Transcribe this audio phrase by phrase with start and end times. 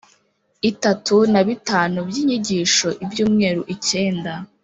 [0.69, 4.33] itatu na bitanu by inyigisho ibyumweru icyenda